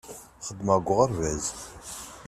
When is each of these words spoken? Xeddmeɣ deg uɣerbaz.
Xeddmeɣ 0.47 0.77
deg 0.79 0.89
uɣerbaz. 0.91 1.45